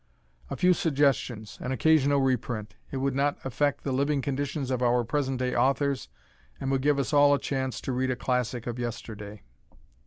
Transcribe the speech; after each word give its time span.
A 0.49 0.55
few 0.55 0.73
suggestions: 0.73 1.59
an 1.61 1.71
occasional 1.71 2.21
reprint. 2.21 2.73
It 2.89 2.97
would 2.97 3.13
not 3.13 3.37
affect 3.45 3.83
the 3.83 3.91
living 3.91 4.23
conditions 4.23 4.71
of 4.71 4.81
our 4.81 5.03
present 5.03 5.37
day 5.37 5.53
authors 5.55 6.09
and 6.59 6.71
would 6.71 6.81
give 6.81 6.97
us 6.97 7.13
all 7.13 7.35
a 7.35 7.39
chance 7.39 7.79
to 7.81 7.91
read 7.91 8.09
a 8.09 8.15
classic 8.15 8.65
of 8.65 8.79
yesterday. 8.79 9.43